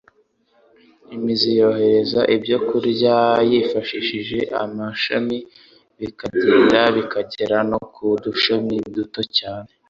Imizi 1.15 1.49
yohereza 1.59 2.21
ibyo 2.35 2.57
kurya 2.67 3.15
yifashishije 3.49 4.37
amashami 4.63 5.37
bikagenda 5.99 6.79
bikagera 6.95 7.57
no 7.71 7.79
ku 7.93 8.05
dushami 8.23 8.75
duto 8.95 9.21
cyane 9.37 9.69